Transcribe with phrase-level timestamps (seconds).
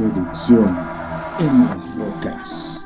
[0.00, 0.66] seducción
[1.40, 2.84] en las rocas.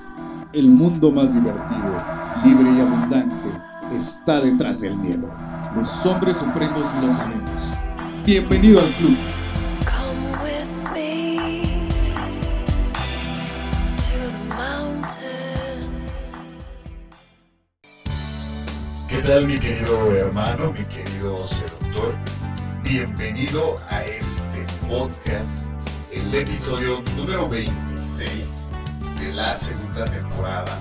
[0.53, 1.97] El mundo más divertido,
[2.45, 3.51] libre y abundante
[3.97, 5.31] está detrás del miedo.
[5.77, 7.63] Los hombres supremos lo sabemos.
[8.27, 9.17] Bienvenido al club.
[19.09, 22.17] ¿Qué tal mi querido hermano, mi querido seductor?
[22.83, 25.64] Bienvenido a este podcast,
[26.15, 28.71] el episodio número 26
[29.19, 30.79] de la segunda temporada.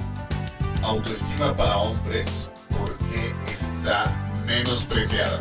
[0.84, 4.06] Autoestima para hombres porque está
[4.46, 5.40] menospreciada.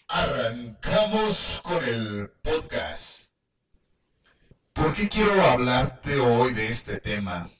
[0.06, 3.32] arrancamos con el podcast.
[4.72, 7.50] ¿Por qué quiero hablarte hoy de este tema?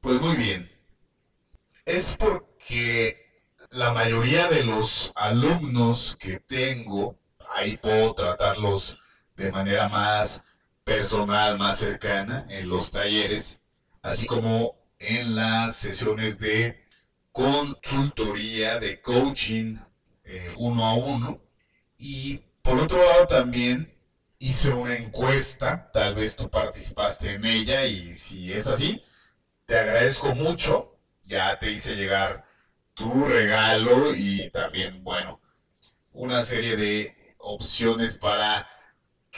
[0.00, 0.70] Pues muy bien.
[1.84, 7.18] Es porque la mayoría de los alumnos que tengo,
[7.56, 8.98] ahí puedo tratarlos
[9.36, 10.42] de manera más
[10.88, 13.60] personal, más cercana, en los talleres,
[14.00, 16.82] así como en las sesiones de
[17.30, 19.76] consultoría, de coaching
[20.24, 21.42] eh, uno a uno.
[21.98, 23.94] Y por otro lado también
[24.38, 29.04] hice una encuesta, tal vez tú participaste en ella y si es así,
[29.66, 32.46] te agradezco mucho, ya te hice llegar
[32.94, 35.38] tu regalo y también, bueno,
[36.12, 38.66] una serie de opciones para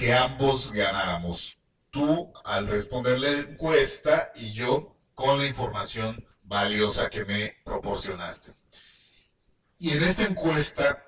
[0.00, 1.59] que ambos ganáramos.
[1.91, 8.55] Tú al responder la encuesta y yo con la información valiosa que me proporcionaste.
[9.78, 11.05] Y en esta encuesta,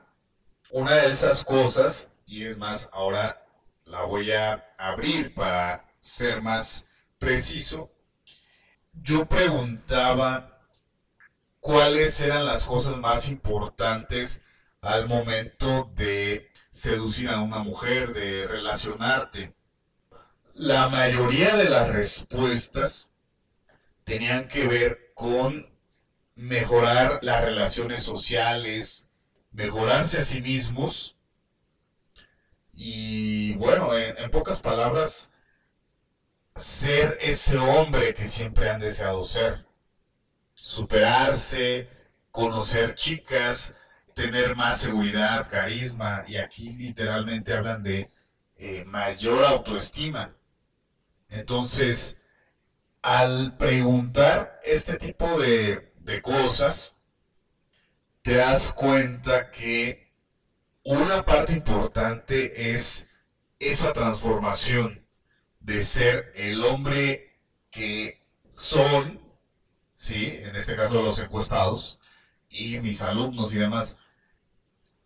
[0.70, 3.42] una de esas cosas, y es más, ahora
[3.86, 6.84] la voy a abrir para ser más
[7.18, 7.90] preciso,
[8.92, 10.60] yo preguntaba
[11.60, 14.42] cuáles eran las cosas más importantes
[14.82, 19.54] al momento de seducir a una mujer, de relacionarte.
[20.54, 23.10] La mayoría de las respuestas
[24.04, 25.70] tenían que ver con
[26.34, 29.10] mejorar las relaciones sociales,
[29.50, 31.16] mejorarse a sí mismos
[32.72, 35.30] y bueno, en, en pocas palabras,
[36.56, 39.66] ser ese hombre que siempre han deseado ser
[40.54, 41.90] superarse,
[42.30, 43.74] conocer chicas,
[44.14, 48.10] tener más seguridad, carisma, y aquí literalmente hablan de
[48.56, 50.34] eh, mayor autoestima.
[51.28, 52.20] Entonces,
[53.02, 56.96] al preguntar este tipo de, de cosas,
[58.22, 60.12] te das cuenta que
[60.84, 63.08] una parte importante es
[63.58, 65.06] esa transformación
[65.60, 67.38] de ser el hombre
[67.70, 69.22] que son
[70.02, 70.36] ¿sí?
[70.42, 72.00] En este caso los encuestados
[72.48, 73.98] y mis alumnos y demás,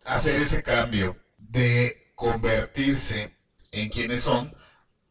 [0.07, 3.35] hacer ese cambio de convertirse
[3.71, 4.55] en quienes son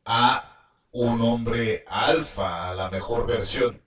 [0.05, 3.83] a un hombre alfa, a la mejor versión.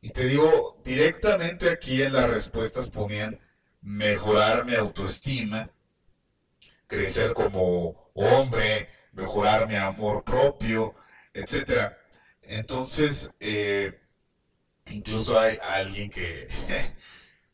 [0.00, 3.38] Y te digo, directamente aquí en las respuestas ponían
[3.80, 5.70] mejorar mi autoestima,
[6.86, 10.94] crecer como hombre, mejorar mi amor propio,
[11.34, 11.92] etc.
[12.42, 14.00] Entonces, eh,
[14.90, 16.48] Incluso hay alguien que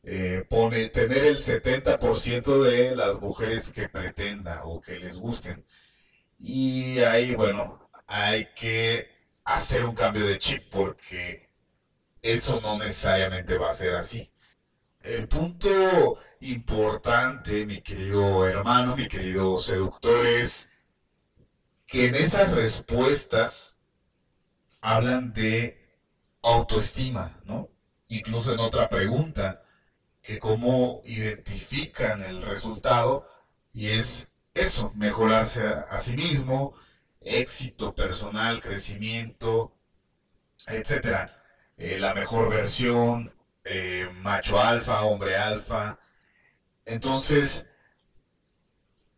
[0.05, 5.65] eh, pone tener el 70% de las mujeres que pretenda o que les gusten.
[6.39, 9.09] Y ahí, bueno, hay que
[9.45, 11.49] hacer un cambio de chip porque
[12.23, 14.31] eso no necesariamente va a ser así.
[15.03, 20.71] El punto importante, mi querido hermano, mi querido seductor, es
[21.87, 23.79] que en esas respuestas
[24.81, 25.79] hablan de
[26.43, 27.71] autoestima, ¿no?
[28.09, 29.63] Incluso en otra pregunta,
[30.25, 33.29] que cómo identifican el resultado,
[33.75, 36.75] y es eso, mejorarse a, sí mismo,
[37.21, 39.76] éxito personal, crecimiento,
[40.67, 41.43] etcétera,
[41.76, 43.35] eh, la mejor versión,
[43.65, 45.99] eh, macho alfa, hombre alfa.
[46.87, 47.69] Entonces,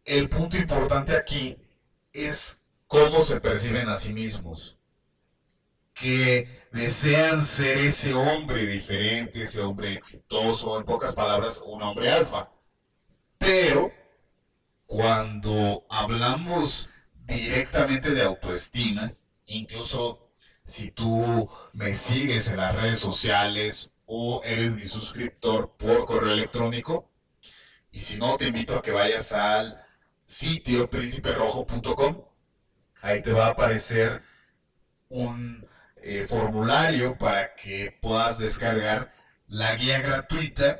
[0.05, 1.57] el punto importante aquí
[2.13, 4.76] es cómo se perciben a sí mismos.
[5.99, 12.51] Que desean ser ese hombre diferente, ese hombre exitoso, en pocas palabras, un hombre alfa.
[13.39, 13.91] Pero
[14.85, 16.91] cuando hablamos
[17.25, 19.15] directamente de autoestima,
[19.47, 20.31] incluso
[20.63, 27.11] si tú me sigues en las redes sociales o eres mi suscriptor por correo electrónico,
[27.91, 29.83] y si no, te invito a que vayas al
[30.27, 32.23] sitio prínciperojo.com.
[33.01, 34.23] Ahí te va a aparecer
[35.09, 35.67] un
[36.09, 39.13] eh, formulario para que puedas descargar
[39.49, 40.79] la guía gratuita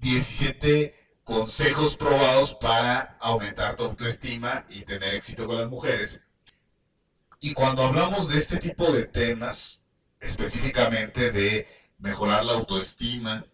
[0.00, 0.94] 17
[1.24, 6.20] consejos probados para aumentar tu autoestima y tener éxito con las mujeres.
[7.40, 9.80] Y cuando hablamos de este tipo de temas,
[10.20, 11.66] específicamente de
[11.98, 13.46] mejorar la autoestima,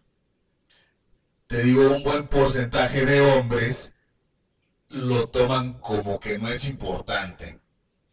[1.46, 3.94] te digo, un buen porcentaje de hombres
[4.88, 7.60] lo toman como que no es importante.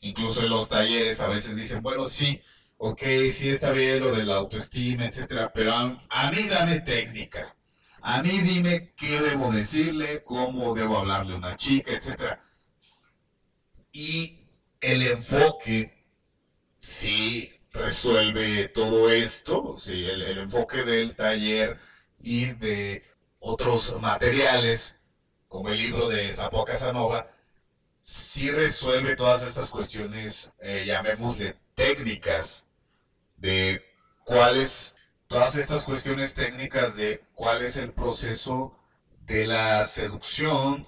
[0.02, 2.42] Incluso en los talleres a veces dicen, bueno, sí,
[2.84, 7.56] ok, sí está bien lo de la autoestima, etcétera, pero a, mí dame técnica.
[8.02, 12.44] A mí dime qué debo decirle, cómo debo hablarle a una chica, etcétera.
[13.92, 14.48] Y
[14.80, 16.08] el enfoque
[16.78, 21.80] sí resuelve todo esto, sí, el, enfoque del taller
[22.20, 23.04] y de
[23.40, 24.96] otros materiales
[25.48, 27.30] como el libro de Zapoa Casanova,
[28.00, 32.66] sí resuelve todas estas cuestiones, eh, llamémosle técnicas,
[33.42, 33.84] de
[34.24, 34.96] cuáles,
[35.28, 38.78] todas estas cuestiones técnicas de cuál es el proceso
[39.26, 40.88] de la seducción,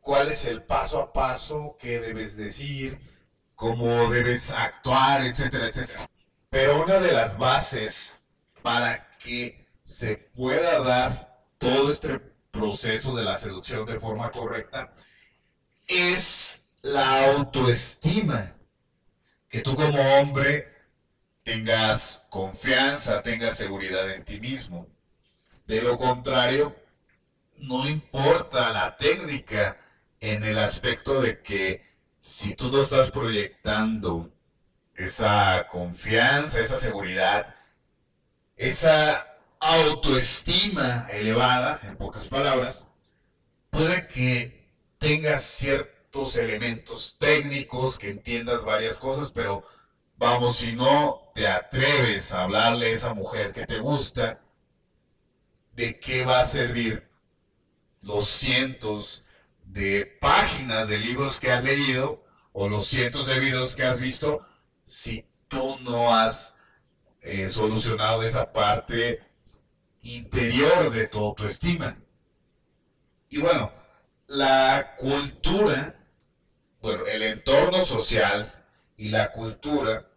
[0.00, 3.00] cuál es el paso a paso que debes decir,
[3.54, 6.08] cómo debes actuar, etcétera, etcétera.
[6.48, 8.14] Pero una de las bases
[8.62, 12.20] para que se pueda dar todo este
[12.52, 14.94] proceso de la seducción de forma correcta
[15.88, 18.54] es la autoestima.
[19.48, 20.77] Que tú como hombre
[21.48, 24.86] tengas confianza, tengas seguridad en ti mismo.
[25.66, 26.76] De lo contrario,
[27.56, 29.78] no importa la técnica
[30.20, 31.82] en el aspecto de que
[32.18, 34.30] si tú no estás proyectando
[34.94, 37.54] esa confianza, esa seguridad,
[38.54, 39.26] esa
[39.58, 42.86] autoestima elevada, en pocas palabras,
[43.70, 44.68] puede que
[44.98, 49.64] tengas ciertos elementos técnicos, que entiendas varias cosas, pero
[50.18, 54.40] vamos, si no te atreves a hablarle a esa mujer que te gusta,
[55.74, 57.08] ¿de qué va a servir
[58.02, 59.24] los cientos
[59.64, 64.44] de páginas de libros que has leído o los cientos de videos que has visto
[64.84, 66.56] si tú no has
[67.20, 69.20] eh, solucionado esa parte
[70.02, 71.98] interior de tu autoestima.
[73.28, 73.70] Y bueno,
[74.26, 75.94] la cultura,
[76.80, 78.57] bueno, el entorno social
[78.98, 80.10] y la cultura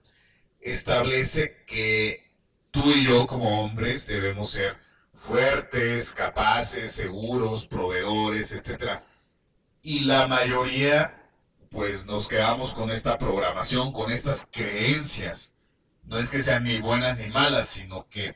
[0.60, 2.34] establece que
[2.72, 4.76] tú y yo como hombres debemos ser
[5.14, 9.00] fuertes, capaces, seguros, proveedores, etc.
[9.84, 11.30] Y la mayoría,
[11.70, 15.54] pues nos quedamos con esta programación, con estas creencias.
[16.04, 18.36] No es que sean ni buenas ni malas, sino que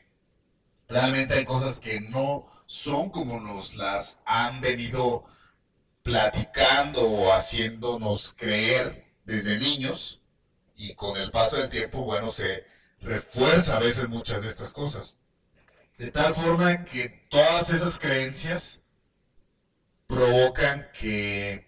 [0.88, 5.24] realmente hay cosas que no son como nos las han venido
[6.04, 10.20] platicando o haciéndonos creer desde niños
[10.76, 12.66] y con el paso del tiempo, bueno, se
[13.00, 15.16] refuerza a veces muchas de estas cosas.
[15.96, 18.80] De tal forma que todas esas creencias
[20.06, 21.66] provocan que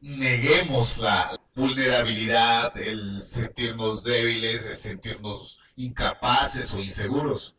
[0.00, 7.54] neguemos la vulnerabilidad, el sentirnos débiles, el sentirnos incapaces o inseguros.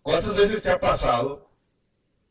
[0.00, 1.50] ¿Cuántas veces te ha pasado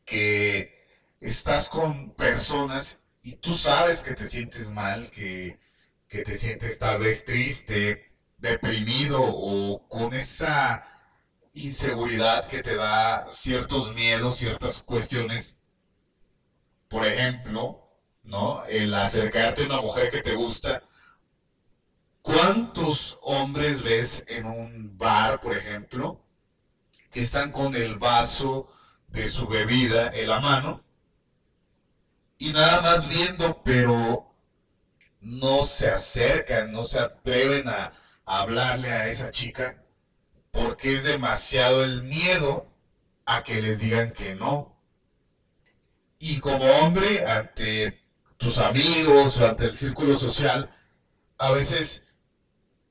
[0.04, 0.86] que
[1.20, 5.58] estás con personas y tú sabes que te sientes mal, que,
[6.14, 10.86] que te sientes tal vez triste, deprimido o con esa
[11.54, 15.56] inseguridad que te da ciertos miedos, ciertas cuestiones?
[16.86, 17.90] Por ejemplo,
[18.22, 18.64] ¿no?
[18.66, 20.84] El acercarte a una mujer que te gusta.
[22.22, 26.24] ¿Cuántos hombres ves en un bar, por ejemplo,
[27.10, 28.68] que están con el vaso
[29.08, 30.84] de su bebida en la mano
[32.38, 34.33] y nada más viendo, pero
[35.24, 37.92] no se acercan, no se atreven a,
[38.26, 39.82] hablarle a esa chica
[40.50, 42.70] porque es demasiado el miedo
[43.26, 44.80] a que les digan que no.
[46.18, 48.02] Y como hombre, ante
[48.38, 50.70] tus amigos ante el círculo social,
[51.38, 52.04] a veces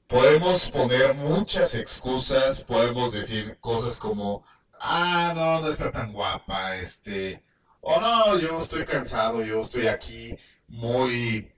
[0.07, 4.43] podemos poner muchas excusas, podemos decir cosas como,
[4.79, 7.43] ah, no, no está tan guapa, este,
[7.81, 10.35] o no, yo estoy cansado, yo estoy aquí
[10.67, 11.52] muy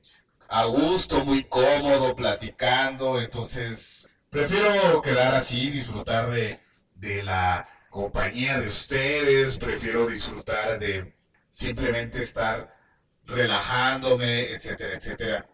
[0.49, 6.59] a gusto, muy cómodo, platicando, entonces prefiero quedar así, disfrutar de,
[6.95, 11.15] de la compañía de ustedes, prefiero disfrutar de
[11.47, 12.75] simplemente estar
[13.23, 15.49] relajándome, etcétera, etcétera.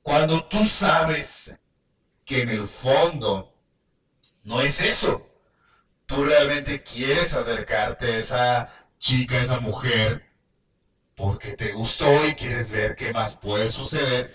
[0.00, 1.54] Cuando tú sabes
[2.24, 3.54] que en el fondo
[4.44, 5.28] no es eso,
[6.06, 10.31] tú realmente quieres acercarte a esa chica, a esa mujer,
[11.14, 14.34] porque te gustó y quieres ver qué más puede suceder,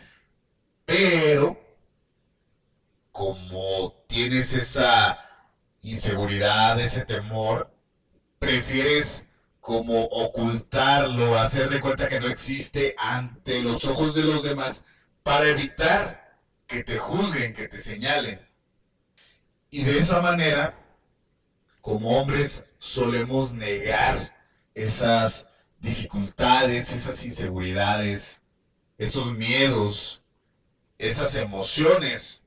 [0.86, 1.60] pero
[3.12, 5.20] como tienes esa
[5.82, 7.74] inseguridad, ese temor,
[8.40, 9.28] prefieres
[9.60, 14.84] como ocultarlo, hacer de cuenta que no existe ante los ojos de los demás
[15.24, 18.40] para evitar que te juzguen, que te señalen.
[19.70, 20.80] Y de esa manera,
[21.82, 24.38] como hombres, solemos negar
[24.74, 25.48] esas
[25.80, 28.42] dificultades, esas inseguridades,
[28.98, 30.24] esos miedos,
[30.98, 32.44] esas emociones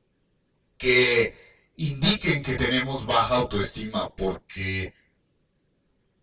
[0.76, 1.34] que
[1.76, 4.94] indiquen que tenemos baja autoestima porque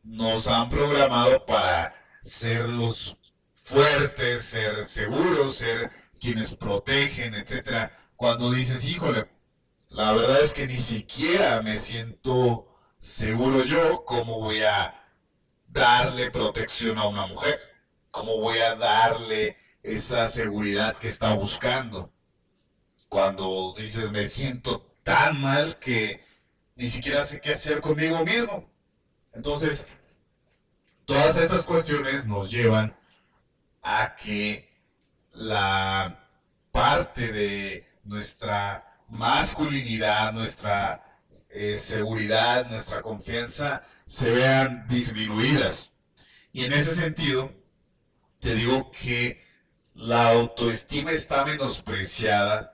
[0.03, 3.17] nos han programado para ser los
[3.53, 7.91] fuertes, ser seguros, ser quienes protegen, etcétera.
[8.15, 9.29] Cuando dices, híjole,
[9.89, 12.67] la verdad es que ni siquiera me siento
[12.99, 15.06] seguro yo, ¿cómo voy a
[15.77, 17.60] darle protección a una mujer?
[18.12, 22.12] ¿Cómo voy a darle esa seguridad que está buscando?
[23.07, 26.25] Cuando dices, me siento tan mal que
[26.75, 28.69] ni siquiera sé qué hacer conmigo mismo.
[29.34, 29.88] Entonces,
[31.05, 32.98] todas estas cuestiones nos llevan
[33.84, 34.67] a que
[35.31, 36.27] la
[36.72, 41.01] parte de nuestra masculinidad, nuestra
[41.50, 45.91] eh, seguridad, nuestra confianza se vean disminuidas.
[46.51, 47.51] Y en ese sentido,
[48.39, 49.45] te digo que
[49.93, 52.73] la autoestima está menospreciada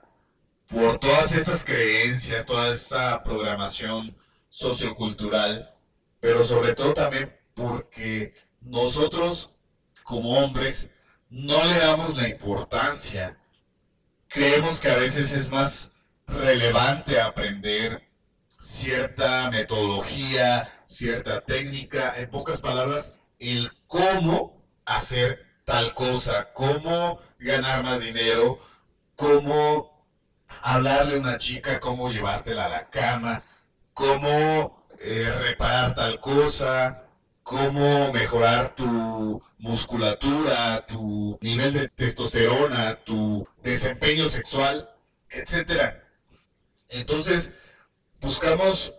[0.68, 4.16] por todas estas creencias, toda esa programación
[4.48, 5.74] sociocultural,
[6.20, 9.56] pero sobre todo también porque nosotros
[10.04, 10.88] como hombres
[11.28, 13.36] no le damos la importancia.
[14.28, 15.92] Creemos que a veces es más
[16.28, 18.03] relevante aprender
[18.64, 28.00] cierta metodología, cierta técnica, en pocas palabras, el cómo hacer tal cosa, cómo ganar más
[28.00, 28.58] dinero,
[29.16, 30.08] cómo
[30.62, 33.42] hablarle a una chica, cómo llevártela a la cama,
[33.92, 37.04] cómo eh, reparar tal cosa,
[37.42, 44.88] cómo mejorar tu musculatura, tu nivel de testosterona, tu desempeño sexual,
[45.28, 45.96] etc.
[46.88, 47.52] Entonces,
[48.24, 48.94] buscamos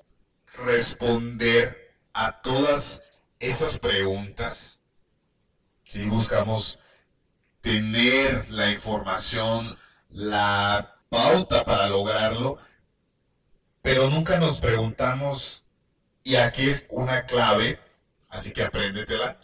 [0.64, 3.02] responder a todas
[3.40, 4.84] esas preguntas.
[5.88, 6.78] Si buscamos
[7.60, 9.76] tener la información,
[10.10, 12.60] la pauta para lograrlo,
[13.82, 15.66] pero nunca nos preguntamos,
[16.24, 17.80] y aquí es una clave,
[18.30, 19.40] así que apréndetela,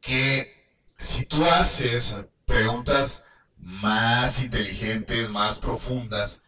[0.00, 3.22] que si tú haces preguntas
[3.56, 6.40] más inteligentes, más profundas,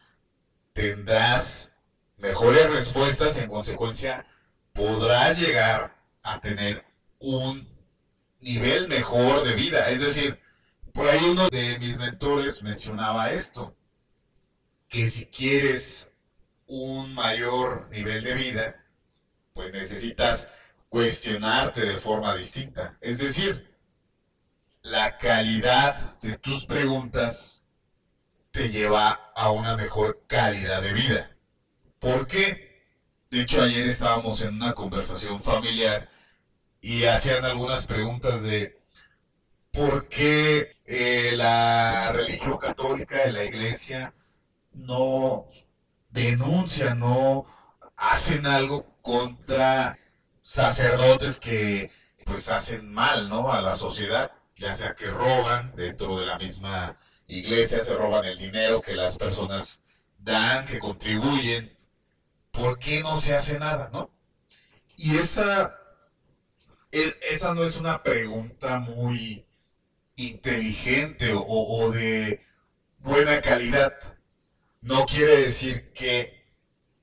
[0.73, 1.72] tendrás
[2.23, 4.25] mejores respuestas, en consecuencia
[4.73, 6.85] podrás llegar a tener
[7.19, 7.69] un
[8.39, 9.91] nivel mejor de vida.
[9.91, 10.41] Es decir,
[10.95, 13.77] por ahí uno de mis mentores mencionaba esto,
[14.89, 16.13] que si quieres
[16.67, 18.85] un mayor nivel de vida,
[19.53, 20.47] pues necesitas
[20.89, 22.97] cuestionarte de forma distinta.
[23.01, 23.77] Es decir,
[24.83, 27.65] la calidad de tus preguntas
[28.53, 31.32] te lleva a una mejor calidad de vida.
[32.03, 32.83] ¿Por qué?
[33.31, 36.11] De hecho, ayer estábamos en una conversación familiar
[36.81, 38.77] y hacían algunas preguntas de
[39.71, 44.15] por qué eh, la religión católica de la iglesia
[44.73, 45.47] no
[46.11, 47.47] denuncia, no
[47.97, 49.97] hacen algo contra
[50.43, 51.93] sacerdotes que
[52.25, 53.53] pues hacen mal, ¿no?
[53.53, 58.39] A la sociedad, ya sea que roban dentro de la misma iglesia, se roban el
[58.39, 59.83] dinero que las personas
[60.19, 61.81] dan, que contribuyen.
[62.53, 64.11] ¿Por qué no se hace nada, no?
[64.97, 65.77] Y esa,
[66.93, 69.47] e, esa no es una pregunta muy
[70.17, 72.41] inteligente o, o de
[72.99, 73.93] buena calidad.
[74.81, 76.43] No quiere decir que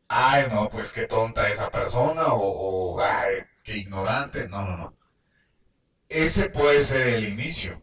[0.09, 4.49] ay, no, pues qué tonta esa persona o, ay, qué ignorante.
[4.49, 4.97] No, no, no.
[6.09, 7.81] Ese puede ser el inicio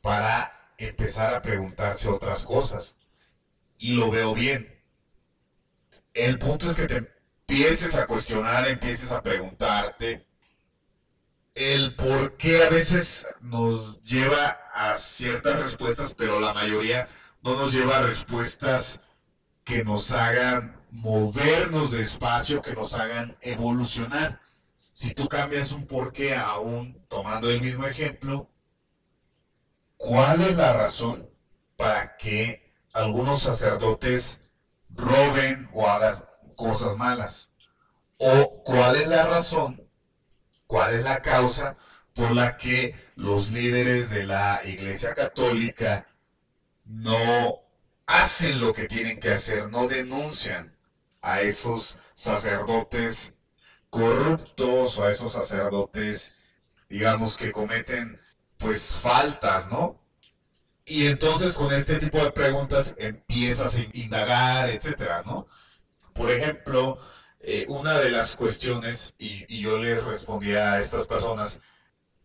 [0.00, 2.96] para empezar a preguntarse otras cosas.
[3.78, 4.77] Y lo veo bien.
[6.18, 10.26] El punto es que te empieces a cuestionar, empieces a preguntarte
[11.54, 17.06] el por qué a veces nos lleva a ciertas respuestas, pero la mayoría
[17.44, 18.98] no nos lleva a respuestas
[19.62, 24.40] que nos hagan movernos despacio, que nos hagan evolucionar.
[24.92, 28.50] Si tú cambias un por qué aún tomando el mismo ejemplo,
[29.96, 31.30] ¿cuál es la razón
[31.76, 34.47] para que algunos sacerdotes
[34.98, 36.14] roben o hagan
[36.56, 37.54] cosas malas?
[38.18, 39.88] ¿O cuál es la razón,
[40.66, 41.76] cuál es la causa
[42.14, 46.06] por la que los líderes de la Iglesia Católica
[46.84, 47.62] no
[48.06, 50.76] hacen lo que tienen que hacer, no denuncian
[51.20, 53.34] a esos sacerdotes
[53.90, 56.34] corruptos o a esos sacerdotes,
[56.88, 58.20] digamos, que cometen
[58.56, 60.00] pues faltas, ¿no?
[60.88, 65.46] Y entonces con este tipo de preguntas empiezas a indagar, etcétera, ¿no?
[66.14, 66.98] Por ejemplo,
[67.40, 71.60] eh, una de las cuestiones, y, y yo les respondía a estas personas,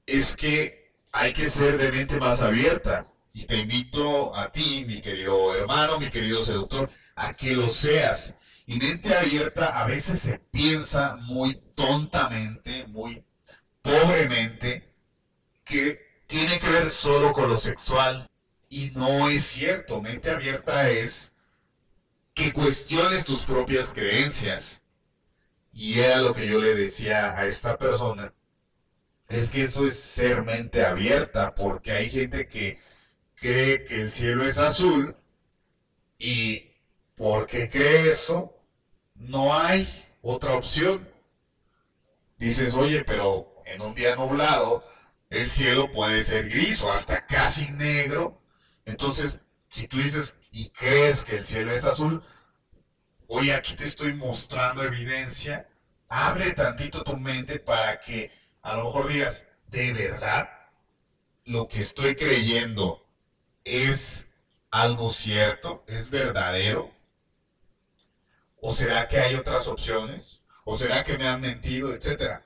[0.05, 3.05] es que hay que ser de mente más abierta.
[3.33, 8.35] Y te invito a ti, mi querido hermano, mi querido seductor, a que lo seas.
[8.65, 13.25] Y mente abierta a veces se piensa muy tontamente, muy
[13.81, 14.95] pobremente,
[15.65, 18.27] que tiene que ver solo con lo sexual.
[18.73, 20.01] Y no es cierto.
[20.01, 21.33] Mente abierta es
[22.33, 24.81] que cuestiones tus propias creencias.
[25.71, 28.33] Y era lo que yo le decía a esta persona.
[29.29, 32.79] Es que eso es ser mente abierta, porque hay gente que
[33.35, 35.15] cree que el cielo es azul
[36.17, 36.71] y
[37.13, 38.57] porque cree eso,
[39.13, 39.87] no hay
[40.23, 41.07] otra opción.
[42.39, 44.83] Dices, oye, pero en un día nublado
[45.29, 48.42] el cielo puede ser gris o hasta casi negro.
[48.85, 52.23] Entonces, si tú dices y crees que el cielo es azul,
[53.27, 55.67] oye, aquí te estoy mostrando evidencia.
[56.09, 60.49] Abre tantito tu mente para que a lo mejor digas, de verdad,
[61.45, 63.05] lo que estoy creyendo
[63.63, 64.27] es
[64.69, 66.91] algo cierto, es verdadero.
[68.61, 70.43] ¿O será que hay otras opciones?
[70.65, 72.45] ¿O será que me han mentido, etcétera?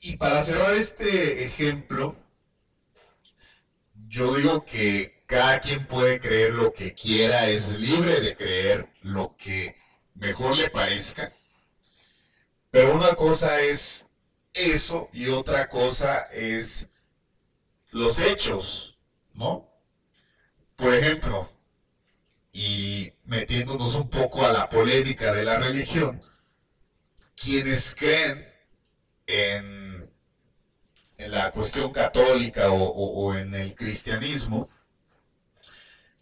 [0.00, 2.16] Y para cerrar este ejemplo,
[4.08, 9.34] yo digo que cada quien puede creer lo que quiera, es libre de creer lo
[9.34, 9.74] que
[10.14, 11.32] mejor le parezca.
[12.70, 14.08] Pero una cosa es
[14.52, 16.86] eso y otra cosa es
[17.92, 18.98] los hechos,
[19.32, 19.70] ¿no?
[20.76, 21.50] Por ejemplo,
[22.52, 26.22] y metiéndonos un poco a la polémica de la religión,
[27.36, 28.46] quienes creen
[29.26, 30.12] en,
[31.16, 34.68] la cuestión católica o en el cristianismo,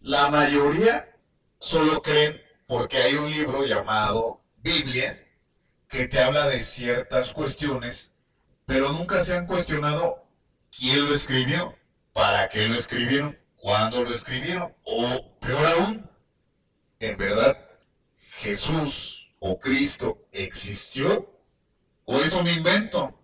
[0.01, 1.15] la mayoría
[1.59, 5.23] solo creen porque hay un libro llamado Biblia
[5.87, 8.17] que te habla de ciertas cuestiones,
[8.65, 10.25] pero nunca se han cuestionado
[10.75, 11.75] quién lo escribió,
[12.13, 16.09] para qué lo escribieron, cuándo lo escribieron, o peor aún,
[16.99, 17.57] en verdad
[18.17, 21.29] Jesús o Cristo existió
[22.05, 23.19] o es un invento.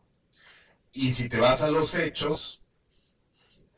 [0.92, 2.62] Y si te vas a los hechos,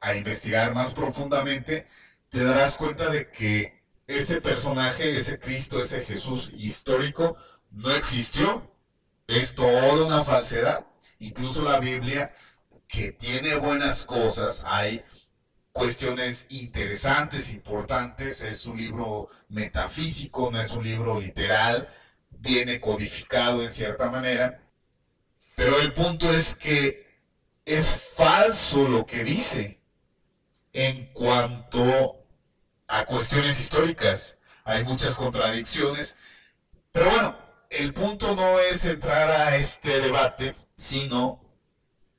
[0.02, 1.86] a investigar más profundamente,
[2.30, 7.38] te darás cuenta de que ese personaje, ese Cristo, ese Jesús histórico,
[7.72, 8.72] no existió.
[9.28, 10.86] Es toda una falsedad.
[11.20, 12.34] Incluso la Biblia,
[12.88, 15.04] que tiene buenas cosas, hay
[15.72, 18.42] cuestiones interesantes, importantes.
[18.42, 21.88] Es un libro metafísico, no es un libro literal,
[22.32, 24.64] viene codificado en cierta manera.
[25.56, 27.08] Pero el punto es que
[27.66, 29.80] es falso lo que dice
[30.74, 32.19] en cuanto
[32.90, 34.38] a cuestiones históricas.
[34.66, 36.16] Hay muchas contradicciones.
[36.92, 37.38] Pero bueno,
[37.70, 41.42] el punto no es entrar a este debate, sino,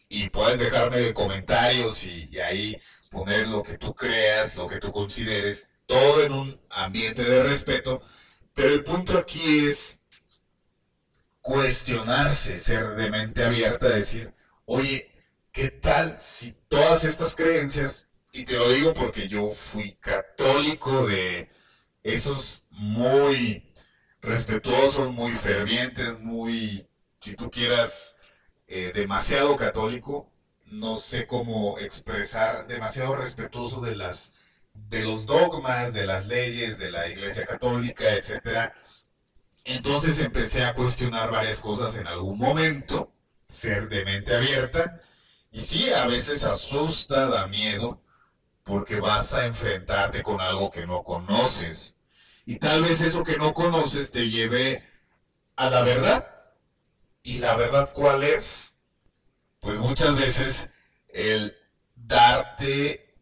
[0.09, 2.81] y puedes dejarme comentarios y, ahí
[3.11, 8.01] poner lo que tú creas, lo que tú consideres, todo en un ambiente de respeto,
[8.55, 9.99] pero el punto aquí es
[11.41, 14.33] cuestionarse, ser de mente abierta, decir,
[14.67, 15.11] oye,
[15.51, 21.51] ¿qué tal si todas estas creencias, y te lo digo porque yo fui católico de
[22.03, 23.73] esos muy
[24.21, 26.88] respetuosos, muy fervientes, muy,
[27.21, 28.16] si tú quieras,
[28.66, 30.31] eh, demasiado católico,
[30.66, 34.35] no sé cómo expresar, demasiado respetuoso de las
[34.88, 38.75] de los dogmas, de las leyes de la Iglesia Católica, etcétera.
[39.64, 43.12] Entonces empecé a cuestionar varias cosas en algún momento,
[43.47, 45.01] ser de mente abierta,
[45.53, 48.01] y sí, a veces asusta, da miedo,
[48.71, 51.97] porque vas a enfrentarte con algo que no conoces.
[52.47, 54.81] Y tal vez eso que no conoces te lleve
[55.57, 56.25] a la verdad,
[57.23, 58.77] Y la verdad, ¿cuál es?
[59.59, 60.71] Pues muchas veces
[61.09, 61.55] el
[61.97, 63.13] darte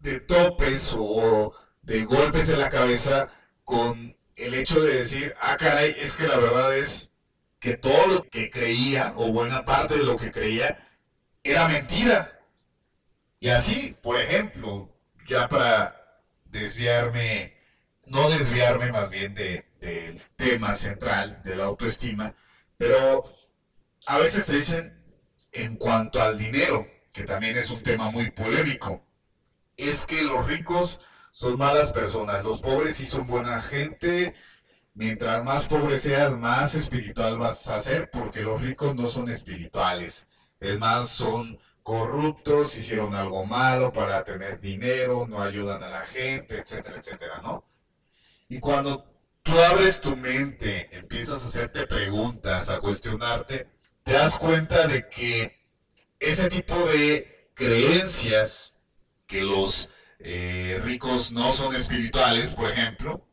[0.00, 3.30] de topes o de golpes en la cabeza
[3.62, 7.12] con el hecho de decir, ah, caray, es que la verdad es
[7.60, 10.78] que todo lo que creía, o buena parte de lo que creía,
[11.44, 12.39] era mentira.
[13.40, 14.94] Y así, por ejemplo,
[15.26, 17.56] ya para desviarme,
[18.04, 22.34] no desviarme más bien de, del tema central de la autoestima,
[22.76, 23.24] pero
[24.06, 25.02] a veces te dicen
[25.52, 29.02] en cuanto al dinero, que también es un tema muy polémico,
[29.78, 31.00] es que los ricos
[31.30, 34.34] son malas personas, los pobres sí son buena gente,
[34.92, 40.28] mientras más pobre seas, más espiritual vas a ser, porque los ricos no son espirituales,
[40.58, 41.58] es más, son
[41.90, 47.64] corruptos, hicieron algo malo para tener dinero, no ayudan a la gente, etcétera, etcétera, ¿no?
[48.48, 53.66] Y cuando tú abres tu mente, empiezas a hacerte preguntas, a cuestionarte,
[54.04, 55.58] te das cuenta de que
[56.20, 58.74] ese tipo de creencias
[59.26, 59.88] que los
[60.20, 63.26] eh, ricos no son espirituales, por ejemplo,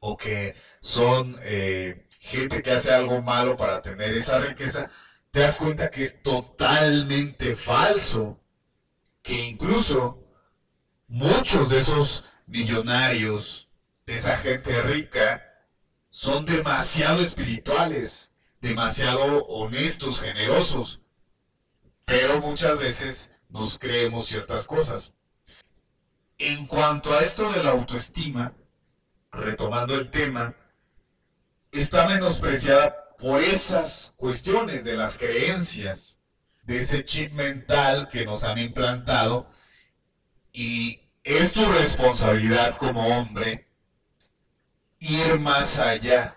[0.00, 4.90] o que son eh, gente que hace algo malo para tener esa riqueza,
[5.36, 8.40] te das cuenta que es totalmente falso,
[9.20, 10.24] que incluso
[11.08, 13.68] muchos de esos millonarios,
[14.06, 15.44] de esa gente rica,
[16.08, 21.02] son demasiado espirituales, demasiado honestos, generosos,
[22.06, 25.12] pero muchas veces nos creemos ciertas cosas.
[26.38, 28.54] En cuanto a esto de la autoestima,
[29.32, 30.56] retomando el tema,
[31.72, 36.18] está menospreciada por esas cuestiones de las creencias,
[36.62, 39.48] de ese chip mental que nos han implantado
[40.52, 43.68] y es tu responsabilidad como hombre
[45.00, 46.36] ir más allá.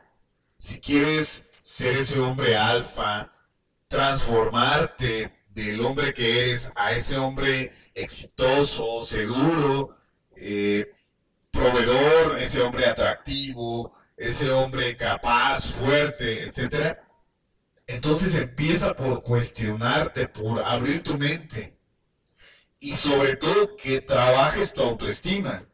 [0.57, 3.31] Si quieres ser ese hombre alfa,
[3.87, 9.97] transformarte del hombre que eres a ese hombre exitoso, seguro,
[10.35, 10.91] eh,
[11.51, 16.97] proveedor, ese hombre atractivo, ese hombre capaz, fuerte, etc.
[17.87, 21.79] Entonces empieza por cuestionarte, por abrir tu mente
[22.79, 25.65] y sobre todo que trabajes tu autoestima,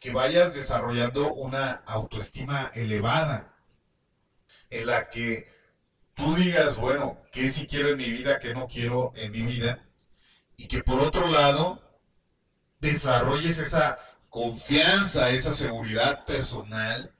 [0.00, 3.54] que vayas desarrollando una autoestima elevada,
[4.70, 5.46] en la que
[6.14, 9.86] tú digas, bueno, ¿qué sí quiero en mi vida, qué no quiero en mi vida?
[10.56, 12.00] Y que por otro lado,
[12.80, 17.11] desarrolles esa confianza, esa seguridad personal,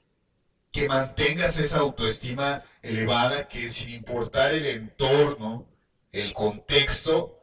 [0.72, 5.68] que mantengas esa autoestima elevada, que sin importar el entorno,
[6.10, 7.38] el contexto,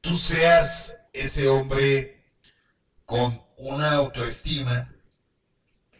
[0.00, 2.24] tú seas ese hombre
[3.04, 4.94] con una autoestima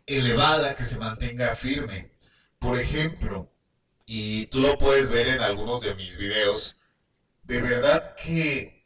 [0.06, 2.10] elevada que se mantenga firme.
[2.58, 3.50] Por ejemplo,
[4.06, 6.76] y tú lo puedes ver en algunos de mis videos,
[7.42, 8.82] de verdad que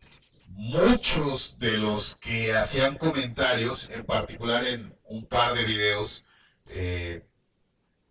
[0.48, 6.24] muchos de los que hacían comentarios, en particular en un par de videos,
[6.70, 7.24] eh,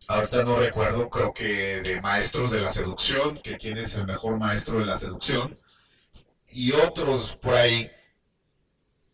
[0.07, 4.37] ahorita no recuerdo, creo que de maestros de la seducción, que quién es el mejor
[4.37, 5.57] maestro de la seducción,
[6.51, 7.91] y otros por ahí,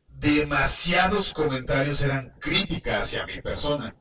[0.07, 3.95] demasiados comentarios eran críticas hacia mi persona.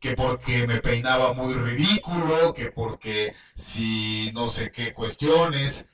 [0.00, 5.86] Que porque me peinaba muy ridículo, que porque si no sé qué cuestiones.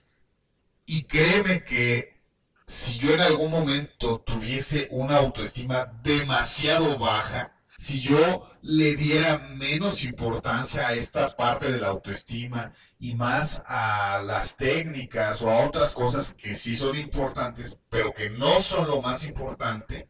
[0.87, 2.21] Y créeme que
[2.67, 10.05] si yo en algún momento tuviese una autoestima demasiado baja, si yo le diera menos
[10.05, 15.93] importancia a esta parte de la autoestima y más a las técnicas o a otras
[15.93, 20.09] cosas que sí son importantes, pero que no son lo más importante,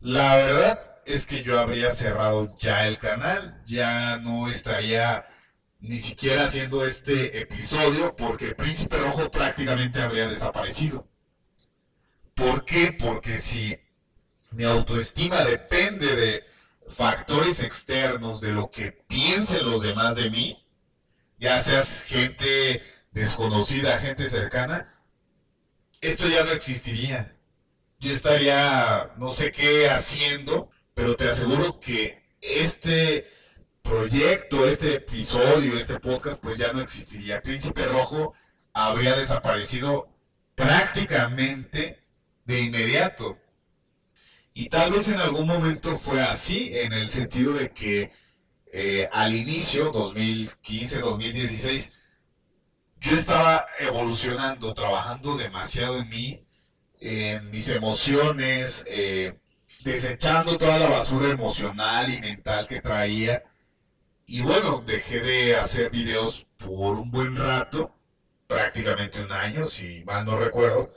[0.00, 5.24] la verdad es que yo habría cerrado ya el canal, ya no estaría
[5.78, 11.06] ni siquiera haciendo este episodio porque Príncipe Rojo prácticamente habría desaparecido.
[12.34, 12.90] ¿Por qué?
[12.90, 13.78] Porque si
[14.52, 16.44] mi autoestima depende de
[16.88, 20.66] factores externos, de lo que piensen los demás de mí,
[21.38, 22.82] ya seas gente
[23.12, 24.94] desconocida, gente cercana,
[26.00, 27.36] esto ya no existiría.
[27.98, 33.26] Yo estaría no sé qué haciendo, pero te aseguro que este
[33.82, 37.42] proyecto, este episodio, este podcast, pues ya no existiría.
[37.42, 38.34] Príncipe Rojo
[38.72, 40.08] habría desaparecido
[40.54, 42.02] prácticamente
[42.44, 43.38] de inmediato.
[44.52, 48.10] Y tal vez en algún momento fue así, en el sentido de que
[48.72, 51.90] eh, al inicio, 2015, 2016,
[53.00, 56.46] yo estaba evolucionando, trabajando demasiado en mí,
[57.00, 59.38] en mis emociones, eh,
[59.84, 63.42] desechando toda la basura emocional y mental que traía.
[64.26, 67.94] Y bueno, dejé de hacer videos por un buen rato,
[68.46, 70.92] prácticamente un año, si mal no recuerdo.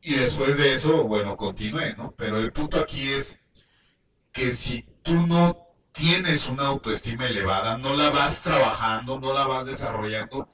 [0.00, 2.14] Y después de eso, bueno, continué, ¿no?
[2.16, 3.38] Pero el punto aquí es
[4.32, 9.66] que si tú no tienes una autoestima elevada, no la vas trabajando, no la vas
[9.66, 10.48] desarrollando,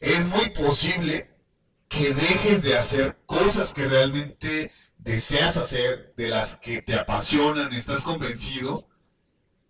[0.00, 1.30] es muy posible
[1.88, 8.02] que dejes de hacer cosas que realmente deseas hacer, de las que te apasionan, estás
[8.02, 8.88] convencido,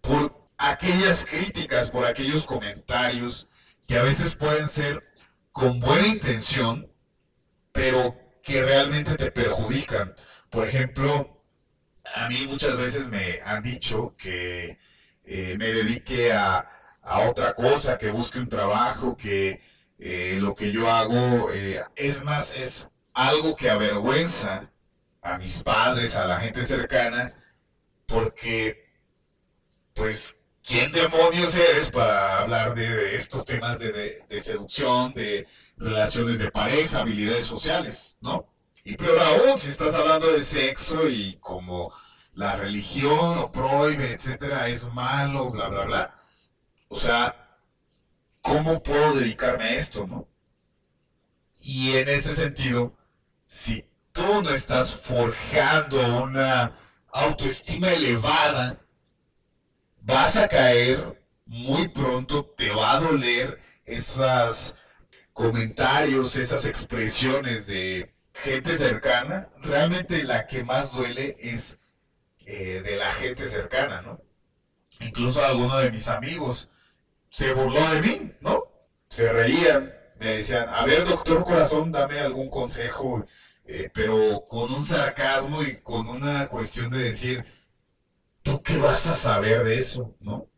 [0.01, 3.49] por aquellas críticas, por aquellos comentarios
[3.87, 5.03] que a veces pueden ser
[5.51, 6.91] con buena intención,
[7.73, 10.15] pero que realmente te perjudican.
[10.51, 11.43] Por ejemplo,
[12.15, 14.79] a mí muchas veces me han dicho que
[15.25, 16.69] eh, me dedique a,
[17.03, 19.63] a, otra cosa, que busque un trabajo, que
[19.99, 24.71] eh, lo que yo hago eh, es más, es algo que avergüenza
[25.23, 27.35] a mis padres, a la gente cercana,
[28.07, 28.91] porque,
[29.95, 35.47] pues, ¿quién demonios eres para hablar de, estos temas de, de, seducción, de
[35.77, 38.47] relaciones de pareja, habilidades sociales, ¿no?
[38.85, 41.93] Y peor aún, si estás hablando de sexo y como
[42.35, 46.19] la religión lo prohíbe, etcétera, es malo, bla, bla, bla.
[46.89, 47.59] O sea,
[48.43, 50.29] ¿cómo puedo dedicarme a esto, no?
[51.59, 52.95] Y en ese sentido,
[53.47, 56.73] si tú no estás forjando una
[57.11, 58.81] autoestima elevada,
[60.03, 64.75] vas a caer muy pronto, te va a doler esos
[65.35, 69.51] comentarios, esas expresiones de gente cercana.
[69.61, 71.81] Realmente la que más duele es
[72.47, 74.23] eh, de la gente cercana, ¿no?
[75.01, 76.71] Incluso alguno de mis amigos
[77.29, 78.65] se burló de mí, ¿no?
[79.09, 83.27] Se reían, me decían, a ver, doctor corazón, dame algún consejo
[83.67, 87.45] eh, pero con un sarcasmo y con una cuestión de decir,
[88.43, 90.15] ¿tú qué vas a saber de eso?
[90.21, 90.49] ¿No?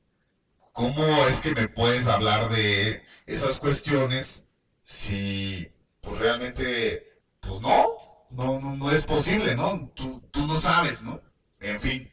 [0.72, 4.44] ¿Cómo es que me puedes hablar de esas cuestiones
[4.86, 5.68] si
[6.00, 9.90] pues realmente, pues no, no, no, es posible, ¿no?
[9.96, 11.20] Tú, tú no sabes, ¿no?
[11.58, 12.08] En fin.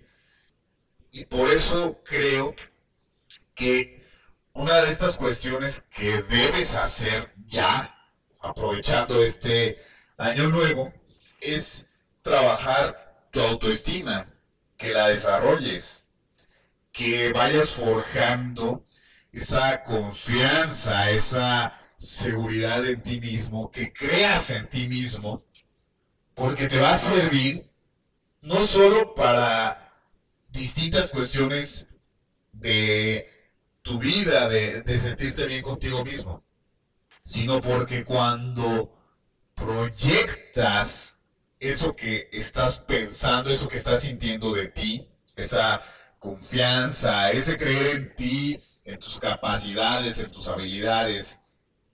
[1.12, 2.55] Y por eso creo
[3.53, 4.03] que
[4.53, 7.95] una de estas cuestiones que debes hacer ya,
[8.41, 9.77] aprovechando este
[10.17, 10.91] año nuevo
[11.41, 11.86] es
[12.23, 14.33] trabajar tu autoestima,
[14.77, 16.05] que la desarrolles,
[16.91, 18.83] que vayas forjando
[19.31, 25.46] esa confianza, esa seguridad en ti mismo, que creas en ti mismo,
[26.34, 27.72] porque te va a servir
[28.42, 29.94] no solo para
[30.50, 31.88] distintas cuestiones
[32.52, 33.28] de
[33.82, 36.44] tu vida, de, de sentirte bien contigo mismo,
[37.24, 38.94] sino porque cuando
[39.56, 41.18] proyectas
[41.58, 45.82] eso que estás pensando, eso que estás sintiendo de ti, esa
[46.20, 51.39] confianza, ese creer en ti, en tus capacidades, en tus habilidades,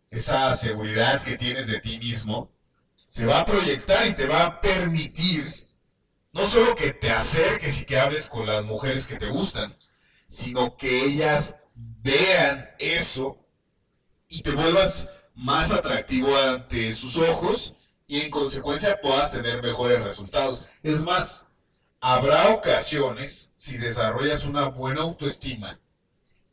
[0.09, 2.51] esa seguridad que tienes de ti mismo,
[3.05, 5.67] se va a proyectar y te va a permitir
[6.33, 9.75] no solo que te acerques y que hables con las mujeres que te gustan,
[10.27, 13.45] sino que ellas vean eso
[14.27, 17.73] y te vuelvas más atractivo ante sus ojos
[18.07, 20.65] y en consecuencia puedas tener mejores resultados.
[20.83, 21.45] Es más,
[21.99, 25.79] habrá ocasiones, si desarrollas una buena autoestima,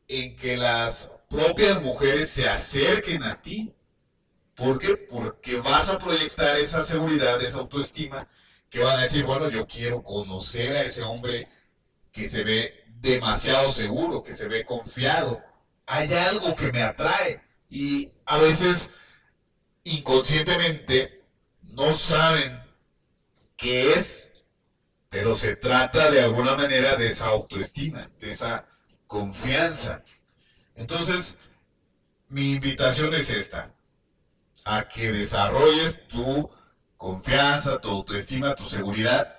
[0.09, 3.75] en que las propias mujeres se acerquen a ti.
[4.55, 4.97] ¿Por qué?
[4.97, 8.27] Porque vas a proyectar esa seguridad, esa autoestima,
[8.71, 11.49] que van a decir, bueno, yo quiero conocer a ese hombre
[12.11, 15.43] que se ve demasiado seguro, que se ve confiado.
[15.87, 18.91] Hay algo que me atrae y a veces
[19.85, 21.23] inconscientemente
[21.63, 22.61] no saben
[23.57, 24.33] qué es,
[25.09, 28.67] pero se trata de alguna manera de esa autoestima, de esa
[29.07, 30.03] confianza.
[30.77, 31.37] Entonces,
[32.29, 33.75] mi invitación es esta,
[34.65, 36.51] a que desarrolles tu
[36.97, 39.35] confianza, tu autoestima, tu seguridad.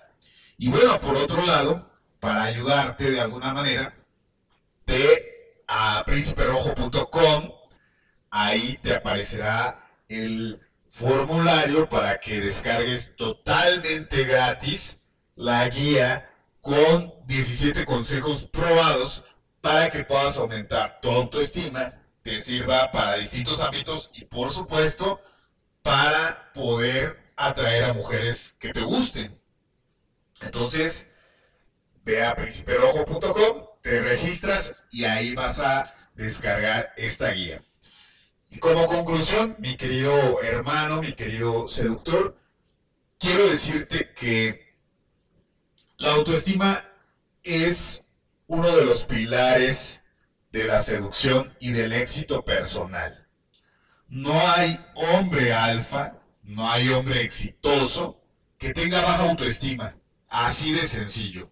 [0.57, 3.93] Y bueno, por otro lado, para ayudarte de alguna manera,
[4.85, 7.51] ve a prínciperojo.com
[8.31, 14.99] ahí te aparecerá el formulario para que descargues totalmente gratis
[15.35, 16.29] la guía
[16.61, 19.23] con 17 consejos probados
[19.67, 25.21] para que puedas aumentar tu autoestima, te sirva para distintos ámbitos y por supuesto
[25.81, 29.37] para poder atraer a mujeres que te gusten.
[30.39, 31.11] Entonces,
[32.05, 37.61] ve a principerojo.com, te registras y ahí vas a descargar esta guía.
[38.49, 42.39] Y como conclusión, mi querido hermano, mi querido seductor,
[43.19, 44.77] quiero decirte que
[45.97, 46.89] la autoestima
[47.43, 48.06] es
[48.47, 50.01] uno de los pilares
[50.51, 53.27] de la seducción y del éxito personal.
[54.07, 58.23] No hay hombre alfa, no hay hombre exitoso
[58.57, 59.95] que tenga baja autoestima.
[60.29, 61.51] Así de sencillo.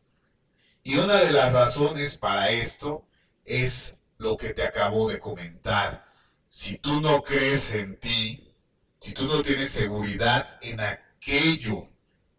[0.83, 3.05] Y una de las razones para esto
[3.43, 6.05] es lo que te acabo de comentar.
[6.47, 8.53] Si tú no crees en ti,
[8.99, 11.89] si tú no tienes seguridad en aquello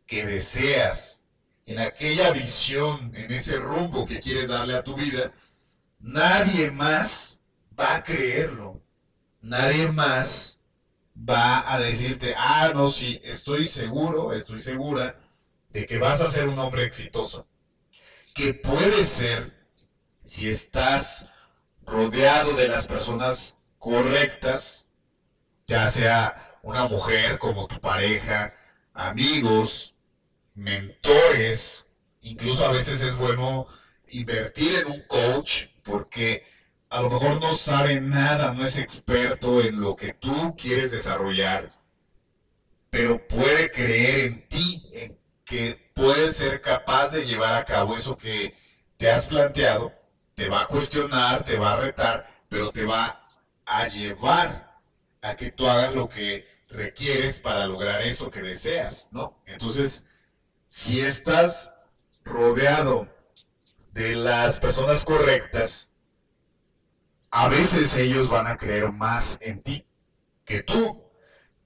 [0.06, 1.15] que deseas,
[1.66, 5.32] en aquella visión, en ese rumbo que quieres darle a tu vida,
[5.98, 7.40] nadie más
[7.78, 8.80] va a creerlo.
[9.40, 10.62] Nadie más
[11.16, 15.20] va a decirte, ah, no, sí, estoy seguro, estoy segura
[15.70, 17.46] de que vas a ser un hombre exitoso.
[18.34, 19.52] Que puede ser,
[20.22, 21.26] si estás
[21.84, 24.88] rodeado de las personas correctas,
[25.66, 28.52] ya sea una mujer como tu pareja,
[28.92, 29.95] amigos,
[30.56, 31.86] mentores,
[32.22, 33.66] incluso a veces es bueno
[34.08, 36.44] invertir en un coach porque
[36.88, 41.72] a lo mejor no sabe nada, no es experto en lo que tú quieres desarrollar,
[42.90, 48.16] pero puede creer en ti, en que puedes ser capaz de llevar a cabo eso
[48.16, 48.54] que
[48.96, 49.92] te has planteado,
[50.34, 53.28] te va a cuestionar, te va a retar, pero te va
[53.66, 54.80] a llevar
[55.22, 59.42] a que tú hagas lo que requieres para lograr eso que deseas, ¿no?
[59.46, 60.04] Entonces,
[60.66, 61.72] si estás
[62.24, 63.08] rodeado
[63.92, 65.90] de las personas correctas,
[67.30, 69.86] a veces ellos van a creer más en ti
[70.44, 71.02] que tú.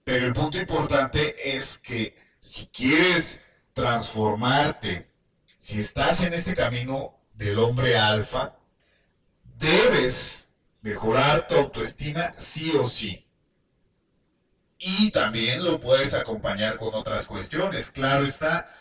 [0.04, 3.40] Pero el punto importante es que si quieres
[3.72, 5.10] transformarte,
[5.58, 8.56] si estás en este camino del hombre alfa,
[9.58, 10.48] debes
[10.80, 13.26] mejorar tu autoestima sí o sí.
[14.78, 17.90] Y también lo puedes acompañar con otras cuestiones.
[17.90, 18.74] Claro está,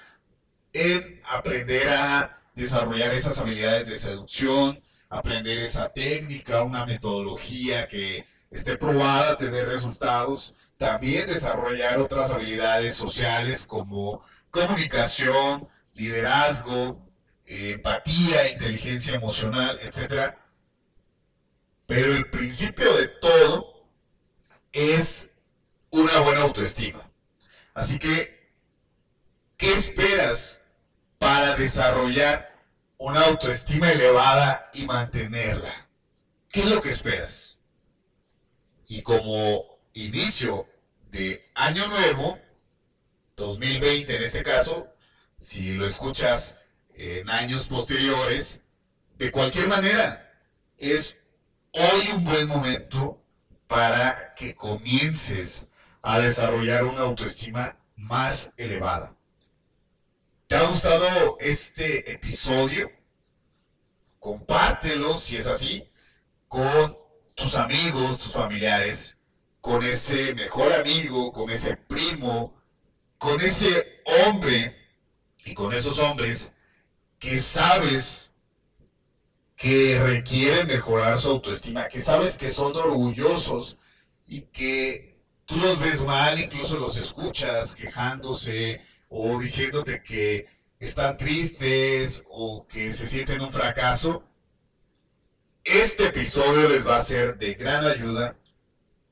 [0.73, 8.77] en aprender a desarrollar esas habilidades de seducción, aprender esa técnica, una metodología que esté
[8.77, 10.53] probada, tener resultados.
[10.77, 17.05] También desarrollar otras habilidades sociales como comunicación, liderazgo,
[17.45, 20.35] empatía, inteligencia emocional, etc.
[21.85, 23.89] Pero el principio de todo
[24.71, 25.31] es
[25.89, 27.11] una buena autoestima.
[27.73, 28.53] Así que,
[29.57, 30.58] ¿qué esperas
[31.19, 32.49] para desarrollar
[32.97, 35.87] una autoestima elevada y mantenerla?
[36.49, 37.59] ¿Qué es lo que esperas?
[38.87, 40.67] Y como inicio
[41.11, 42.39] de año nuevo,
[43.35, 44.87] 2020 en este caso,
[45.37, 46.55] si lo escuchas
[46.95, 48.61] en años posteriores,
[49.17, 50.33] de cualquier manera,
[50.77, 51.17] es
[51.71, 53.21] hoy un buen momento
[53.67, 55.67] para que comiences
[56.01, 59.15] a desarrollar una autoestima más elevada.
[60.49, 62.91] ¿Te ha gustado este episodio?
[64.17, 65.87] Compártelo si es así
[66.47, 66.97] con
[67.35, 69.19] tus amigos, tus familiares,
[69.61, 72.59] con ese mejor amigo, con ese primo,
[73.19, 74.75] con ese hombre
[75.45, 76.51] y con esos hombres
[77.19, 78.33] que sabes
[79.55, 83.77] que requieren mejorar su autoestima, que sabes que son orgullosos
[84.25, 90.47] y que tú los ves mal, incluso los escuchas quejándose o diciéndote que
[90.79, 94.23] están tristes o que se sienten un fracaso,
[95.63, 98.37] este episodio les va a ser de gran ayuda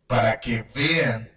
[0.07, 1.29] para que vean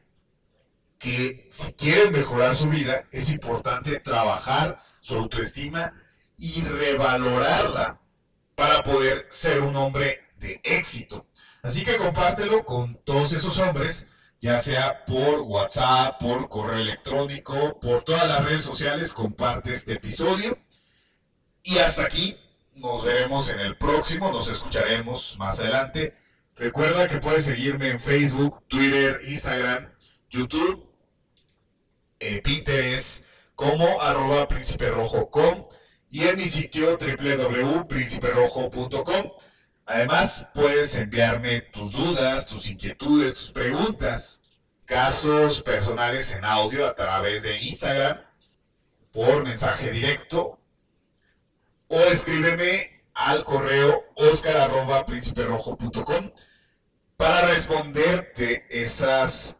[0.98, 5.94] que si quieren mejorar su vida, es importante trabajar su autoestima
[6.36, 8.00] y revalorarla
[8.54, 11.26] para poder ser un hombre de éxito.
[11.62, 14.06] Así que compártelo con todos esos hombres,
[14.40, 20.58] ya sea por WhatsApp, por correo electrónico, por todas las redes sociales, comparte este episodio.
[21.62, 22.36] Y hasta aquí,
[22.74, 26.14] nos veremos en el próximo, nos escucharemos más adelante.
[26.56, 29.92] Recuerda que puedes seguirme en Facebook, Twitter, Instagram,
[30.30, 30.90] YouTube
[32.20, 33.24] eh, Pinterest
[33.54, 35.66] como arroba prínciperrojo.com
[36.10, 39.30] y en mi sitio www.prínciperojo.com.
[39.90, 44.40] Además, puedes enviarme tus dudas, tus inquietudes, tus preguntas,
[44.84, 48.20] casos personales en audio a través de Instagram,
[49.10, 50.60] por mensaje directo,
[51.88, 56.30] o escríbeme al correo oscar.prínciperojo.com
[57.16, 59.56] para responderte esas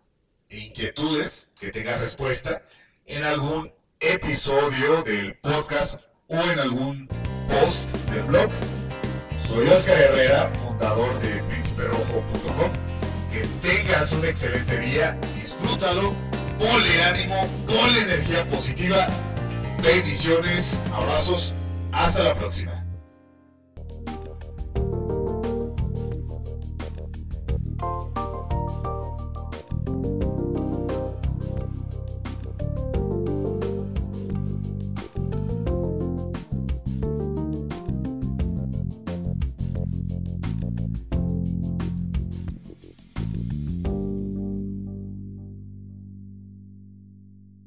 [0.48, 2.62] inquietudes que tengas respuesta
[3.04, 7.08] en algún episodio del podcast o en algún
[7.48, 8.52] post del blog.
[9.46, 12.72] Soy Oscar Herrera, fundador de prínciperojo.com.
[13.32, 16.12] Que tengas un excelente día, disfrútalo,
[16.58, 19.06] ponle ánimo, ponle energía positiva.
[19.82, 21.54] Bendiciones, abrazos,
[21.92, 22.79] hasta la próxima.